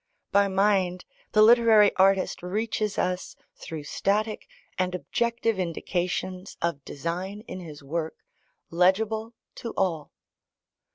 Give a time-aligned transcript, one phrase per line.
[0.31, 4.47] By mind, the literary artist reaches us, through static
[4.79, 8.15] and objective indications of design in his work,
[8.71, 10.11] legible to all.